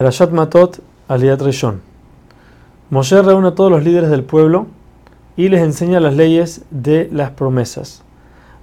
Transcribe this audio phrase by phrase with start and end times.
[0.00, 0.78] Rayat Matot
[1.08, 1.80] Aliat Rishon.
[2.88, 4.68] Moshe reúne a todos los líderes del pueblo
[5.36, 8.04] y les enseña las leyes de las promesas.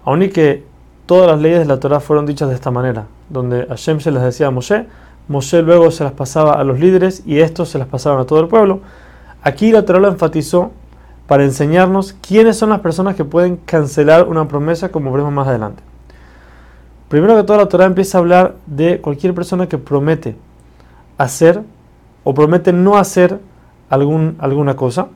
[0.06, 0.64] Aun y que
[1.06, 4.24] todas las leyes de la Torah fueron dichas de esta manera, donde Hashem se las
[4.24, 4.86] decía a Moshe,
[5.28, 8.40] Moshe luego se las pasaba a los líderes y estos se las pasaron a todo
[8.40, 8.80] el pueblo.
[9.44, 10.72] Aquí la Torah lo enfatizó
[11.28, 15.84] para enseñarnos quiénes son las personas que pueden cancelar una promesa, como veremos más adelante.
[17.10, 20.38] Primero que todo, la Torah empieza a hablar de cualquier persona que promete
[21.18, 21.64] hacer
[22.24, 23.40] o promete no hacer
[23.90, 25.08] algún, alguna cosa,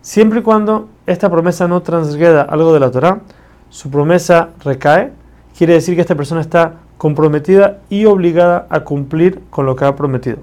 [0.00, 3.20] siempre y cuando esta promesa no transgreda algo de la Torah,
[3.68, 5.12] su promesa recae,
[5.56, 9.96] quiere decir que esta persona está comprometida y obligada a cumplir con lo que ha
[9.96, 10.38] prometido.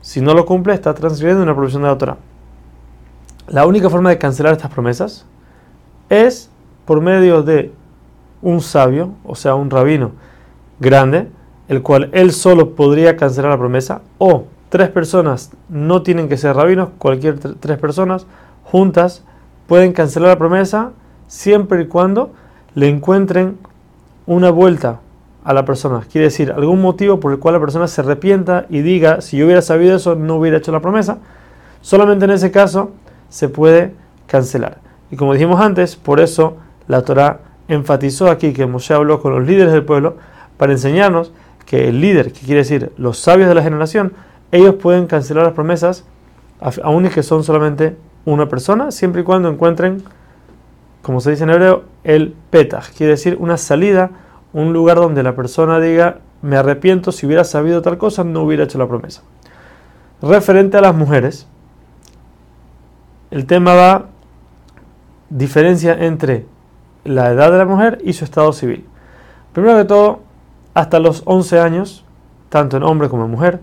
[0.00, 2.16] Si no lo cumple, está transgrediendo una promesa de la Torah.
[3.48, 5.26] La única forma de cancelar estas promesas
[6.08, 6.50] es
[6.84, 7.72] por medio de
[8.40, 10.12] un sabio, o sea, un rabino
[10.80, 11.28] grande,
[11.68, 16.56] el cual él solo podría cancelar la promesa, o tres personas no tienen que ser
[16.56, 18.26] rabinos, cualquier tres personas
[18.64, 19.24] juntas
[19.66, 20.92] pueden cancelar la promesa
[21.26, 22.32] siempre y cuando
[22.74, 23.58] le encuentren
[24.26, 25.00] una vuelta
[25.44, 26.02] a la persona.
[26.10, 29.46] Quiere decir, algún motivo por el cual la persona se arrepienta y diga, si yo
[29.46, 31.18] hubiera sabido eso, no hubiera hecho la promesa.
[31.80, 32.92] Solamente en ese caso
[33.28, 33.94] se puede
[34.26, 34.78] cancelar.
[35.10, 39.46] Y como dijimos antes, por eso la Torah enfatizó aquí que Moshe habló con los
[39.46, 40.16] líderes del pueblo
[40.56, 41.32] para enseñarnos
[41.68, 44.14] que el líder, que quiere decir los sabios de la generación,
[44.52, 46.06] ellos pueden cancelar las promesas,
[46.82, 47.94] aun y que son solamente
[48.24, 50.02] una persona, siempre y cuando encuentren,
[51.02, 54.10] como se dice en hebreo, el petach, quiere decir una salida,
[54.54, 58.64] un lugar donde la persona diga, me arrepiento, si hubiera sabido tal cosa, no hubiera
[58.64, 59.22] hecho la promesa.
[60.22, 61.46] Referente a las mujeres,
[63.30, 64.06] el tema va
[65.28, 66.46] diferencia entre
[67.04, 68.86] la edad de la mujer y su estado civil.
[69.52, 70.27] Primero que todo,
[70.78, 72.04] hasta los 11 años,
[72.50, 73.60] tanto en hombre como en mujer,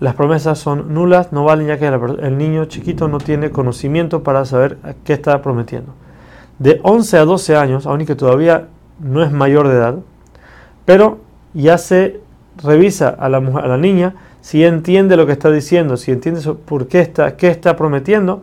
[0.00, 4.44] las promesas son nulas, no valen ya que el niño chiquito no tiene conocimiento para
[4.44, 5.94] saber qué está prometiendo.
[6.58, 8.68] De 11 a 12 años, aunque todavía
[9.00, 9.94] no es mayor de edad,
[10.84, 11.20] pero
[11.54, 12.20] ya se
[12.62, 16.42] revisa a la, mujer, a la niña si entiende lo que está diciendo, si entiende
[16.66, 18.42] por qué está, qué está prometiendo,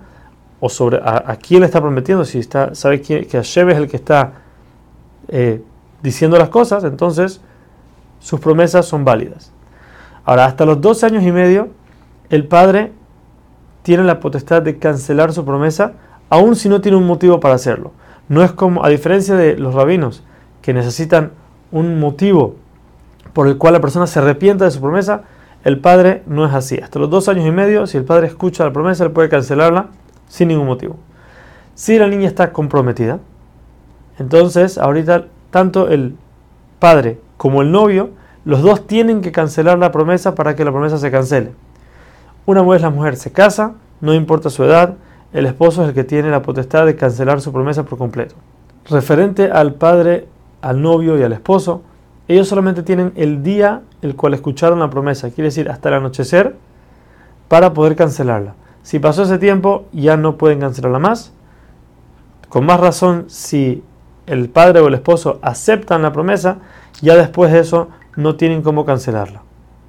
[0.60, 3.88] o sobre a, quién le está prometiendo, si está, sabe que, que Hashem es el
[3.88, 4.32] que está
[5.28, 5.62] eh,
[6.02, 7.42] diciendo las cosas, entonces
[8.20, 9.52] sus promesas son válidas.
[10.26, 11.70] Ahora, hasta los 12 años y medio,
[12.30, 12.92] el padre
[13.82, 15.94] tiene la potestad de cancelar su promesa,
[16.30, 17.92] aun si no tiene un motivo para hacerlo.
[18.28, 20.24] No es como, a diferencia de los rabinos,
[20.62, 21.32] que necesitan
[21.72, 22.56] un motivo
[23.34, 25.24] por el cual la persona se arrepienta de su promesa,
[25.64, 26.78] el padre no es así.
[26.78, 29.88] Hasta los dos años y medio, si el padre escucha la promesa, él puede cancelarla
[30.28, 30.98] sin ningún motivo.
[31.76, 33.20] Si la niña está comprometida,
[34.20, 36.16] entonces ahorita tanto el
[36.80, 38.12] padre como el novio,
[38.46, 41.52] los dos tienen que cancelar la promesa para que la promesa se cancele.
[42.46, 44.96] Una vez la mujer se casa, no importa su edad,
[45.34, 48.36] el esposo es el que tiene la potestad de cancelar su promesa por completo.
[48.90, 50.28] Referente al padre,
[50.62, 51.84] al novio y al esposo,
[52.28, 56.56] ellos solamente tienen el día el cual escucharon la promesa, quiere decir hasta el anochecer,
[57.48, 58.56] para poder cancelarla.
[58.82, 61.34] Si pasó ese tiempo, ya no pueden cancelarla más.
[62.48, 63.84] Con más razón, si
[64.30, 66.60] el padre o el esposo aceptan la promesa,
[67.02, 69.44] ya después de eso no tienen cómo cancelarla.